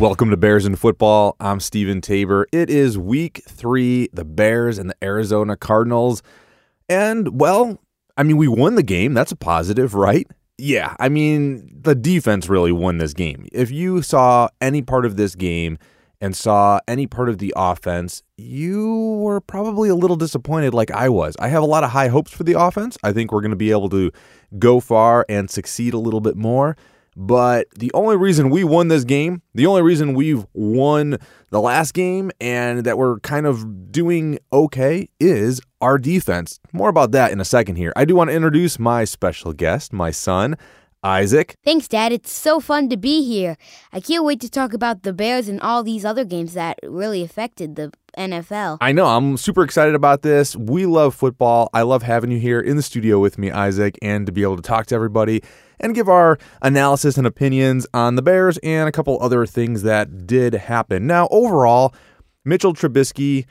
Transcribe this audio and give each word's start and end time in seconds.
Welcome 0.00 0.30
to 0.30 0.38
Bears 0.38 0.64
in 0.64 0.76
Football. 0.76 1.36
I'm 1.40 1.60
Stephen 1.60 2.00
Tabor. 2.00 2.46
It 2.52 2.70
is 2.70 2.96
week 2.96 3.42
three, 3.46 4.08
the 4.14 4.24
Bears 4.24 4.78
and 4.78 4.88
the 4.88 4.96
Arizona 5.02 5.58
Cardinals. 5.58 6.22
And, 6.88 7.38
well, 7.38 7.78
I 8.16 8.22
mean, 8.22 8.38
we 8.38 8.48
won 8.48 8.76
the 8.76 8.82
game. 8.82 9.12
That's 9.12 9.30
a 9.30 9.36
positive, 9.36 9.92
right? 9.92 10.26
Yeah, 10.56 10.96
I 10.98 11.10
mean, 11.10 11.70
the 11.82 11.94
defense 11.94 12.48
really 12.48 12.72
won 12.72 12.96
this 12.96 13.12
game. 13.12 13.46
If 13.52 13.70
you 13.70 14.00
saw 14.00 14.48
any 14.58 14.80
part 14.80 15.04
of 15.04 15.18
this 15.18 15.34
game 15.34 15.76
and 16.18 16.34
saw 16.34 16.80
any 16.88 17.06
part 17.06 17.28
of 17.28 17.36
the 17.36 17.52
offense, 17.54 18.22
you 18.38 19.18
were 19.20 19.42
probably 19.42 19.90
a 19.90 19.94
little 19.94 20.16
disappointed 20.16 20.72
like 20.72 20.90
I 20.90 21.10
was. 21.10 21.36
I 21.40 21.48
have 21.48 21.62
a 21.62 21.66
lot 21.66 21.84
of 21.84 21.90
high 21.90 22.08
hopes 22.08 22.32
for 22.32 22.44
the 22.44 22.58
offense. 22.58 22.96
I 23.02 23.12
think 23.12 23.32
we're 23.32 23.42
going 23.42 23.50
to 23.50 23.56
be 23.56 23.70
able 23.70 23.90
to 23.90 24.12
go 24.58 24.80
far 24.80 25.26
and 25.28 25.50
succeed 25.50 25.92
a 25.92 25.98
little 25.98 26.22
bit 26.22 26.36
more. 26.36 26.74
But 27.16 27.68
the 27.76 27.90
only 27.92 28.16
reason 28.16 28.50
we 28.50 28.64
won 28.64 28.88
this 28.88 29.04
game, 29.04 29.42
the 29.54 29.66
only 29.66 29.82
reason 29.82 30.14
we've 30.14 30.46
won 30.52 31.18
the 31.50 31.60
last 31.60 31.92
game 31.92 32.30
and 32.40 32.84
that 32.84 32.96
we're 32.98 33.18
kind 33.20 33.46
of 33.46 33.92
doing 33.92 34.38
okay 34.52 35.08
is 35.18 35.60
our 35.80 35.98
defense. 35.98 36.60
More 36.72 36.88
about 36.88 37.10
that 37.12 37.32
in 37.32 37.40
a 37.40 37.44
second 37.44 37.76
here. 37.76 37.92
I 37.96 38.04
do 38.04 38.14
want 38.14 38.30
to 38.30 38.36
introduce 38.36 38.78
my 38.78 39.04
special 39.04 39.52
guest, 39.52 39.92
my 39.92 40.10
son, 40.10 40.56
Isaac. 41.02 41.56
Thanks, 41.64 41.88
Dad. 41.88 42.12
It's 42.12 42.30
so 42.30 42.60
fun 42.60 42.88
to 42.90 42.96
be 42.96 43.24
here. 43.24 43.56
I 43.92 44.00
can't 44.00 44.24
wait 44.24 44.40
to 44.40 44.50
talk 44.50 44.72
about 44.72 45.02
the 45.02 45.12
Bears 45.12 45.48
and 45.48 45.60
all 45.60 45.82
these 45.82 46.04
other 46.04 46.24
games 46.24 46.54
that 46.54 46.78
really 46.82 47.22
affected 47.22 47.76
the 47.76 47.92
NFL. 48.16 48.78
I 48.80 48.92
know. 48.92 49.06
I'm 49.06 49.36
super 49.36 49.62
excited 49.62 49.94
about 49.94 50.22
this. 50.22 50.56
We 50.56 50.86
love 50.86 51.14
football. 51.14 51.70
I 51.72 51.82
love 51.82 52.02
having 52.02 52.30
you 52.30 52.38
here 52.38 52.60
in 52.60 52.76
the 52.76 52.82
studio 52.82 53.18
with 53.18 53.38
me, 53.38 53.50
Isaac, 53.50 53.98
and 54.02 54.26
to 54.26 54.32
be 54.32 54.42
able 54.42 54.56
to 54.56 54.62
talk 54.62 54.86
to 54.86 54.94
everybody 54.94 55.42
and 55.78 55.94
give 55.94 56.08
our 56.08 56.38
analysis 56.62 57.16
and 57.16 57.26
opinions 57.26 57.86
on 57.94 58.14
the 58.14 58.22
Bears 58.22 58.58
and 58.58 58.88
a 58.88 58.92
couple 58.92 59.20
other 59.20 59.46
things 59.46 59.82
that 59.82 60.26
did 60.26 60.54
happen. 60.54 61.06
Now, 61.06 61.28
overall, 61.30 61.94
Mitchell 62.44 62.74
Trubisky, 62.74 63.46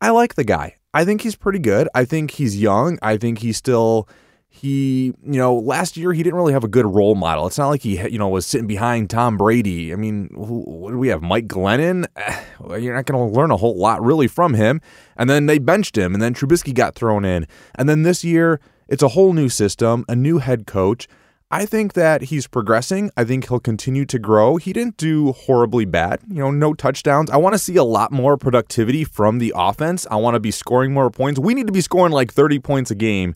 I 0.00 0.10
like 0.10 0.34
the 0.34 0.44
guy. 0.44 0.76
I 0.92 1.04
think 1.04 1.22
he's 1.22 1.36
pretty 1.36 1.58
good. 1.58 1.88
I 1.94 2.04
think 2.04 2.32
he's 2.32 2.60
young. 2.60 2.98
I 3.02 3.16
think 3.16 3.40
he's 3.40 3.56
still 3.56 4.08
he, 4.54 5.06
you 5.24 5.38
know, 5.38 5.56
last 5.56 5.96
year 5.96 6.12
he 6.12 6.22
didn't 6.22 6.36
really 6.36 6.52
have 6.52 6.62
a 6.62 6.68
good 6.68 6.86
role 6.86 7.16
model. 7.16 7.46
It's 7.48 7.58
not 7.58 7.70
like 7.70 7.82
he, 7.82 8.00
you 8.08 8.18
know, 8.18 8.28
was 8.28 8.46
sitting 8.46 8.68
behind 8.68 9.10
Tom 9.10 9.36
Brady. 9.36 9.92
I 9.92 9.96
mean, 9.96 10.30
who, 10.32 10.62
what 10.62 10.92
do 10.92 10.98
we 10.98 11.08
have? 11.08 11.22
Mike 11.22 11.48
Glennon? 11.48 12.06
You're 12.80 12.94
not 12.94 13.04
going 13.04 13.28
to 13.28 13.36
learn 13.36 13.50
a 13.50 13.56
whole 13.56 13.76
lot 13.76 14.00
really 14.00 14.28
from 14.28 14.54
him. 14.54 14.80
And 15.16 15.28
then 15.28 15.46
they 15.46 15.58
benched 15.58 15.98
him, 15.98 16.14
and 16.14 16.22
then 16.22 16.34
Trubisky 16.34 16.72
got 16.72 16.94
thrown 16.94 17.24
in. 17.24 17.48
And 17.74 17.88
then 17.88 18.04
this 18.04 18.22
year, 18.22 18.60
it's 18.86 19.02
a 19.02 19.08
whole 19.08 19.32
new 19.32 19.48
system, 19.48 20.04
a 20.08 20.14
new 20.14 20.38
head 20.38 20.68
coach. 20.68 21.08
I 21.50 21.66
think 21.66 21.94
that 21.94 22.22
he's 22.22 22.46
progressing. 22.46 23.10
I 23.16 23.24
think 23.24 23.48
he'll 23.48 23.60
continue 23.60 24.04
to 24.06 24.20
grow. 24.20 24.56
He 24.56 24.72
didn't 24.72 24.96
do 24.98 25.32
horribly 25.32 25.84
bad, 25.84 26.20
you 26.28 26.38
know, 26.38 26.52
no 26.52 26.74
touchdowns. 26.74 27.28
I 27.28 27.38
want 27.38 27.54
to 27.54 27.58
see 27.58 27.74
a 27.76 27.84
lot 27.84 28.12
more 28.12 28.36
productivity 28.36 29.02
from 29.02 29.38
the 29.38 29.52
offense. 29.56 30.06
I 30.10 30.16
want 30.16 30.34
to 30.34 30.40
be 30.40 30.52
scoring 30.52 30.92
more 30.92 31.10
points. 31.10 31.40
We 31.40 31.54
need 31.54 31.66
to 31.66 31.72
be 31.72 31.80
scoring 31.80 32.12
like 32.12 32.32
30 32.32 32.60
points 32.60 32.92
a 32.92 32.94
game 32.94 33.34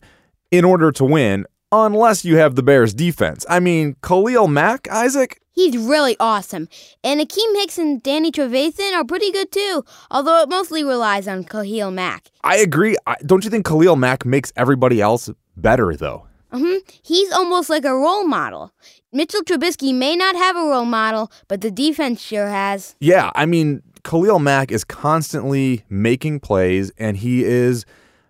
in 0.51 0.65
order 0.65 0.91
to 0.91 1.05
win, 1.05 1.45
unless 1.71 2.25
you 2.25 2.37
have 2.37 2.55
the 2.55 2.63
Bears 2.63 2.93
defense. 2.93 3.45
I 3.49 3.59
mean, 3.59 3.95
Khalil 4.01 4.47
Mack, 4.47 4.87
Isaac? 4.89 5.41
He's 5.51 5.77
really 5.77 6.15
awesome. 6.19 6.69
And 7.03 7.19
Akiem 7.19 7.55
Hicks 7.55 7.77
and 7.77 8.01
Danny 8.01 8.31
Trevathan 8.31 8.93
are 8.93 9.03
pretty 9.03 9.31
good 9.31 9.51
too, 9.51 9.83
although 10.09 10.41
it 10.41 10.49
mostly 10.49 10.83
relies 10.83 11.27
on 11.27 11.43
Khalil 11.43 11.91
Mack. 11.91 12.29
I 12.43 12.57
agree. 12.57 12.95
Don't 13.25 13.43
you 13.43 13.49
think 13.49 13.65
Khalil 13.65 13.95
Mack 13.97 14.25
makes 14.25 14.53
everybody 14.55 15.01
else 15.01 15.29
better, 15.57 15.95
though? 15.95 16.27
Mm-hmm. 16.53 16.77
He's 17.03 17.31
almost 17.31 17.69
like 17.69 17.85
a 17.85 17.93
role 17.93 18.23
model. 18.25 18.73
Mitchell 19.11 19.41
Trubisky 19.41 19.93
may 19.93 20.15
not 20.15 20.35
have 20.35 20.55
a 20.55 20.61
role 20.61 20.85
model, 20.85 21.31
but 21.47 21.61
the 21.61 21.69
defense 21.71 22.21
sure 22.21 22.47
has. 22.47 22.95
Yeah, 22.99 23.29
I 23.35 23.45
mean, 23.45 23.83
Khalil 24.03 24.39
Mack 24.39 24.71
is 24.71 24.83
constantly 24.83 25.83
making 25.89 26.39
plays, 26.39 26.91
and 26.97 27.17
he 27.17 27.43
is, 27.43 27.85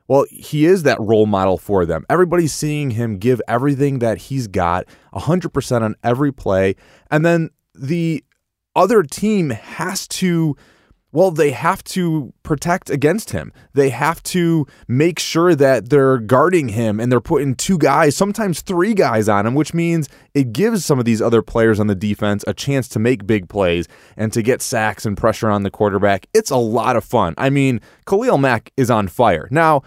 well, 0.10 0.26
he 0.32 0.66
is 0.66 0.84
that 0.84 1.00
role 1.00 1.28
model 1.28 1.58
for 1.58 1.86
them. 1.86 2.04
Everybody's 2.10 2.54
seeing 2.54 2.92
him 2.92 3.20
give 3.20 3.42
everything 3.48 4.00
that 4.00 4.18
he's 4.18 4.48
got, 4.48 4.86
100% 5.14 5.82
on 5.84 5.96
every 6.04 6.34
play. 6.34 6.76
And 7.12 7.24
then 7.24 7.52
the 7.76 8.24
other 8.76 9.04
team 9.04 9.52
has 9.52 10.08
to 10.08 10.58
well, 11.12 11.32
they 11.32 11.52
have 11.52 11.84
to 11.86 12.34
protect 12.44 12.90
against 12.92 13.32
him. 13.32 13.52
They 13.74 13.90
have 13.90 14.22
to 14.24 14.68
make 14.88 15.18
sure 15.18 15.56
that 15.56 15.90
they're 15.90 16.20
guarding 16.20 16.70
him 16.70 17.00
and 17.00 17.12
they're 17.12 17.20
putting 17.20 17.56
two 17.56 17.80
guys, 17.80 18.16
sometimes 18.16 18.62
three 18.62 18.94
guys 18.94 19.28
on 19.28 19.48
him, 19.48 19.56
which 19.56 19.74
means 19.74 20.08
it 20.36 20.54
gives 20.54 20.86
some 20.86 21.00
of 21.00 21.06
these 21.06 21.22
other 21.22 21.42
players 21.42 21.80
on 21.80 21.88
the 21.88 21.96
defense 21.96 22.44
a 22.46 22.54
chance 22.54 22.88
to 22.90 23.00
make 23.00 23.26
big 23.26 23.50
plays 23.50 23.88
and 24.18 24.32
to 24.34 24.44
get 24.44 24.62
sacks 24.62 25.04
and 25.04 25.18
pressure 25.18 25.50
on 25.50 25.64
the 25.64 25.72
quarterback. 25.72 26.28
It's 26.34 26.52
a 26.52 26.58
lot 26.58 26.96
of 26.96 27.04
fun. 27.04 27.34
I 27.40 27.50
mean, 27.50 27.82
Khalil 28.06 28.38
Mack 28.38 28.72
is 28.78 28.92
on 28.92 29.08
fire. 29.08 29.48
Now, 29.50 29.82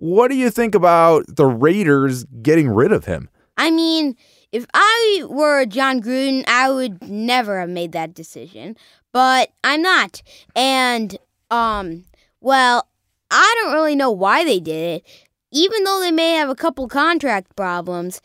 what 0.00 0.28
do 0.28 0.36
you 0.36 0.50
think 0.50 0.74
about 0.74 1.24
the 1.28 1.46
Raiders 1.46 2.24
getting 2.42 2.68
rid 2.68 2.92
of 2.92 3.04
him? 3.04 3.28
I 3.56 3.70
mean, 3.70 4.16
if 4.52 4.66
I 4.74 5.24
were 5.28 5.66
Jon 5.66 6.02
Gruden, 6.02 6.44
I 6.48 6.70
would 6.70 7.02
never 7.08 7.60
have 7.60 7.68
made 7.68 7.92
that 7.92 8.14
decision 8.14 8.76
but 9.12 9.50
I'm 9.64 9.82
not. 9.82 10.22
And, 10.54 11.16
um, 11.50 12.04
well, 12.40 12.88
I 13.30 13.54
don't 13.60 13.74
really 13.74 13.96
know 13.96 14.10
why 14.10 14.44
they 14.44 14.60
did 14.60 15.02
it. 15.02 15.26
Even 15.52 15.84
though 15.84 16.00
they 16.00 16.12
may 16.12 16.34
have 16.34 16.48
a 16.48 16.54
couple 16.54 16.86
contract 16.88 17.56
problems, 17.56 18.20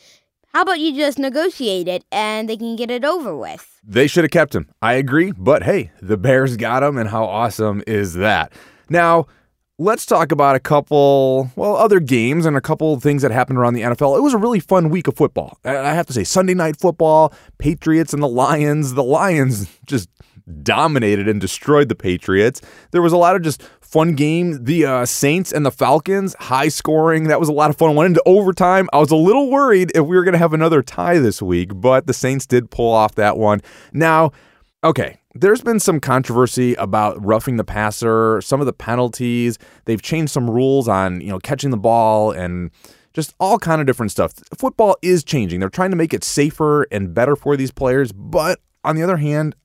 how 0.53 0.61
about 0.61 0.79
you 0.79 0.95
just 0.95 1.17
negotiate 1.17 1.87
it 1.87 2.05
and 2.11 2.47
they 2.47 2.55
can 2.55 2.75
get 2.75 2.91
it 2.91 3.03
over 3.03 3.35
with? 3.35 3.81
They 3.83 4.07
should 4.07 4.23
have 4.23 4.31
kept 4.31 4.53
him. 4.53 4.69
I 4.81 4.93
agree. 4.93 5.31
But 5.35 5.63
hey, 5.63 5.91
the 6.01 6.17
Bears 6.17 6.55
got 6.55 6.83
him, 6.83 6.97
and 6.97 7.09
how 7.09 7.25
awesome 7.25 7.83
is 7.87 8.13
that? 8.13 8.53
Now, 8.89 9.27
let's 9.77 10.05
talk 10.05 10.31
about 10.31 10.55
a 10.55 10.59
couple, 10.59 11.51
well, 11.55 11.75
other 11.75 11.99
games 11.99 12.45
and 12.45 12.55
a 12.55 12.61
couple 12.61 12.99
things 12.99 13.21
that 13.21 13.31
happened 13.31 13.59
around 13.59 13.73
the 13.73 13.81
NFL. 13.81 14.17
It 14.17 14.21
was 14.21 14.33
a 14.33 14.37
really 14.37 14.59
fun 14.59 14.89
week 14.89 15.07
of 15.07 15.15
football. 15.15 15.57
I 15.65 15.93
have 15.93 16.05
to 16.07 16.13
say, 16.13 16.23
Sunday 16.23 16.53
night 16.53 16.79
football, 16.79 17.33
Patriots 17.57 18.13
and 18.13 18.23
the 18.23 18.27
Lions. 18.27 18.93
The 18.93 19.03
Lions 19.03 19.69
just 19.85 20.09
dominated 20.61 21.27
and 21.27 21.41
destroyed 21.41 21.89
the 21.89 21.95
Patriots. 21.95 22.61
There 22.91 23.01
was 23.01 23.13
a 23.13 23.17
lot 23.17 23.35
of 23.35 23.41
just 23.41 23.63
fun 23.81 24.15
game. 24.15 24.63
The 24.63 24.85
uh, 24.85 25.05
Saints 25.05 25.51
and 25.51 25.65
the 25.65 25.71
Falcons, 25.71 26.35
high 26.39 26.67
scoring. 26.67 27.25
That 27.25 27.39
was 27.39 27.49
a 27.49 27.53
lot 27.53 27.69
of 27.69 27.77
fun. 27.77 27.95
Went 27.95 28.09
into 28.09 28.23
overtime. 28.25 28.87
I 28.93 28.99
was 28.99 29.11
a 29.11 29.15
little 29.15 29.49
worried 29.49 29.91
if 29.95 30.05
we 30.05 30.15
were 30.15 30.23
going 30.23 30.33
to 30.33 30.39
have 30.39 30.53
another 30.53 30.81
tie 30.81 31.19
this 31.19 31.41
week, 31.41 31.71
but 31.73 32.07
the 32.07 32.13
Saints 32.13 32.45
did 32.45 32.69
pull 32.69 32.91
off 32.91 33.15
that 33.15 33.37
one. 33.37 33.61
Now, 33.91 34.31
okay, 34.83 35.17
there's 35.35 35.61
been 35.61 35.81
some 35.81 35.99
controversy 35.99 36.73
about 36.75 37.23
roughing 37.23 37.57
the 37.57 37.63
passer, 37.65 38.41
some 38.41 38.61
of 38.61 38.65
the 38.65 38.73
penalties. 38.73 39.57
They've 39.83 40.01
changed 40.01 40.31
some 40.31 40.49
rules 40.49 40.87
on, 40.87 41.19
you 41.19 41.27
know, 41.27 41.39
catching 41.39 41.71
the 41.71 41.77
ball 41.77 42.31
and 42.31 42.71
just 43.13 43.35
all 43.39 43.59
kind 43.59 43.81
of 43.81 43.87
different 43.87 44.11
stuff. 44.11 44.33
Football 44.57 44.95
is 45.01 45.23
changing. 45.23 45.59
They're 45.59 45.69
trying 45.69 45.91
to 45.91 45.97
make 45.97 46.13
it 46.13 46.23
safer 46.23 46.83
and 46.83 47.13
better 47.13 47.35
for 47.35 47.57
these 47.57 47.71
players, 47.71 48.13
but 48.13 48.61
on 48.85 48.95
the 48.95 49.03
other 49.03 49.17
hand, 49.17 49.55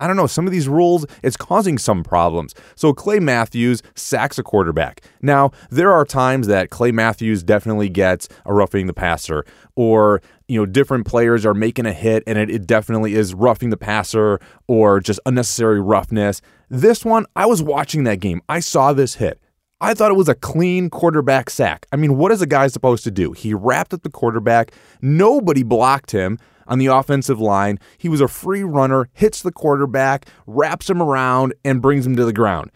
I 0.00 0.06
don't 0.06 0.16
know, 0.16 0.26
some 0.26 0.46
of 0.46 0.52
these 0.52 0.68
rules, 0.68 1.06
it's 1.22 1.36
causing 1.36 1.78
some 1.78 2.02
problems. 2.02 2.54
So 2.74 2.92
Clay 2.92 3.20
Matthews 3.20 3.82
sacks 3.94 4.38
a 4.38 4.42
quarterback. 4.42 5.02
Now, 5.22 5.50
there 5.70 5.92
are 5.92 6.04
times 6.04 6.46
that 6.46 6.70
Clay 6.70 6.90
Matthews 6.90 7.42
definitely 7.42 7.88
gets 7.88 8.28
a 8.46 8.54
roughing 8.54 8.86
the 8.86 8.94
passer, 8.94 9.44
or, 9.76 10.22
you 10.48 10.58
know, 10.58 10.66
different 10.66 11.06
players 11.06 11.46
are 11.46 11.54
making 11.54 11.86
a 11.86 11.92
hit 11.92 12.22
and 12.26 12.38
it, 12.38 12.50
it 12.50 12.66
definitely 12.66 13.14
is 13.14 13.34
roughing 13.34 13.70
the 13.70 13.76
passer 13.76 14.40
or 14.66 15.00
just 15.00 15.20
unnecessary 15.26 15.80
roughness. 15.80 16.40
This 16.68 17.04
one, 17.04 17.26
I 17.36 17.46
was 17.46 17.62
watching 17.62 18.04
that 18.04 18.20
game. 18.20 18.40
I 18.48 18.60
saw 18.60 18.92
this 18.92 19.14
hit. 19.14 19.40
I 19.82 19.94
thought 19.94 20.10
it 20.10 20.16
was 20.16 20.28
a 20.28 20.34
clean 20.34 20.90
quarterback 20.90 21.48
sack. 21.48 21.86
I 21.90 21.96
mean, 21.96 22.18
what 22.18 22.32
is 22.32 22.42
a 22.42 22.46
guy 22.46 22.66
supposed 22.66 23.02
to 23.04 23.10
do? 23.10 23.32
He 23.32 23.54
wrapped 23.54 23.94
up 23.94 24.02
the 24.02 24.10
quarterback. 24.10 24.72
Nobody 25.00 25.62
blocked 25.62 26.10
him 26.10 26.38
on 26.70 26.78
the 26.78 26.86
offensive 26.86 27.40
line. 27.40 27.78
He 27.98 28.08
was 28.08 28.22
a 28.22 28.28
free 28.28 28.62
runner, 28.62 29.10
hits 29.12 29.42
the 29.42 29.52
quarterback, 29.52 30.26
wraps 30.46 30.88
him 30.88 31.02
around, 31.02 31.52
and 31.64 31.82
brings 31.82 32.06
him 32.06 32.16
to 32.16 32.24
the 32.24 32.32
ground. 32.32 32.70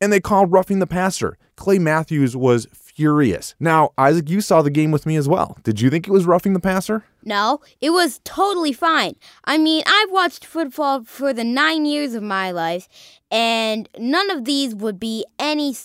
And 0.00 0.12
they 0.12 0.20
called 0.20 0.50
roughing 0.50 0.80
the 0.80 0.86
passer. 0.86 1.38
Clay 1.56 1.78
Matthews 1.78 2.36
was 2.36 2.66
furious. 2.72 3.54
Now, 3.60 3.90
Isaac, 3.96 4.28
you 4.28 4.40
saw 4.40 4.62
the 4.62 4.70
game 4.70 4.90
with 4.90 5.06
me 5.06 5.16
as 5.16 5.28
well. 5.28 5.56
Did 5.62 5.80
you 5.80 5.90
think 5.90 6.08
it 6.08 6.10
was 6.10 6.26
roughing 6.26 6.52
the 6.52 6.60
passer? 6.60 7.04
No, 7.22 7.60
it 7.80 7.90
was 7.90 8.20
totally 8.24 8.72
fine. 8.72 9.14
I 9.44 9.58
mean, 9.58 9.82
I've 9.86 10.10
watched 10.10 10.44
football 10.44 11.04
for 11.04 11.32
the 11.32 11.44
nine 11.44 11.86
years 11.86 12.14
of 12.14 12.22
my 12.22 12.50
life, 12.50 12.88
and 13.30 13.88
none 13.98 14.30
of 14.30 14.44
these 14.44 14.74
would 14.74 14.98
be 14.98 15.24
any, 15.38 15.76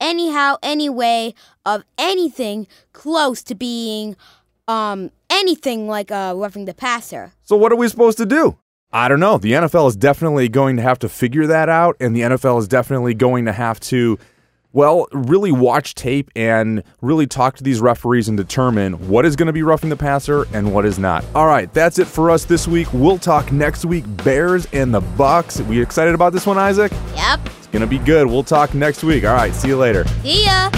anyhow, 0.00 0.56
any 0.62 0.88
way 0.88 1.34
of 1.64 1.82
anything 1.98 2.66
close 2.92 3.42
to 3.44 3.54
being 3.54 4.16
um 4.68 5.10
anything 5.36 5.86
like 5.86 6.10
uh, 6.10 6.32
roughing 6.36 6.64
the 6.64 6.74
passer. 6.74 7.32
So 7.42 7.56
what 7.56 7.72
are 7.72 7.76
we 7.76 7.88
supposed 7.88 8.18
to 8.18 8.26
do? 8.26 8.58
I 8.92 9.08
don't 9.08 9.20
know. 9.20 9.36
The 9.36 9.52
NFL 9.52 9.88
is 9.88 9.96
definitely 9.96 10.48
going 10.48 10.76
to 10.76 10.82
have 10.82 10.98
to 11.00 11.08
figure 11.08 11.46
that 11.48 11.68
out, 11.68 11.96
and 12.00 12.16
the 12.16 12.20
NFL 12.20 12.58
is 12.60 12.68
definitely 12.68 13.14
going 13.14 13.44
to 13.44 13.52
have 13.52 13.78
to, 13.80 14.18
well, 14.72 15.06
really 15.12 15.52
watch 15.52 15.94
tape 15.94 16.30
and 16.34 16.82
really 17.02 17.26
talk 17.26 17.56
to 17.56 17.64
these 17.64 17.80
referees 17.80 18.28
and 18.28 18.38
determine 18.38 19.08
what 19.08 19.26
is 19.26 19.36
going 19.36 19.48
to 19.48 19.52
be 19.52 19.62
roughing 19.62 19.90
the 19.90 19.96
passer 19.96 20.46
and 20.54 20.72
what 20.72 20.86
is 20.86 20.98
not. 20.98 21.24
All 21.34 21.46
right, 21.46 21.72
that's 21.74 21.98
it 21.98 22.06
for 22.06 22.30
us 22.30 22.44
this 22.44 22.66
week. 22.66 22.90
We'll 22.92 23.18
talk 23.18 23.52
next 23.52 23.84
week 23.84 24.04
Bears 24.24 24.66
and 24.72 24.94
the 24.94 25.00
Bucks. 25.00 25.60
We 25.60 25.80
excited 25.80 26.14
about 26.14 26.32
this 26.32 26.46
one, 26.46 26.56
Isaac? 26.56 26.92
Yep. 27.16 27.40
It's 27.58 27.66
going 27.66 27.82
to 27.82 27.86
be 27.86 27.98
good. 27.98 28.26
We'll 28.26 28.44
talk 28.44 28.72
next 28.72 29.02
week. 29.02 29.24
All 29.24 29.34
right, 29.34 29.52
see 29.52 29.68
you 29.68 29.76
later. 29.76 30.06
See 30.22 30.44
ya. 30.46 30.70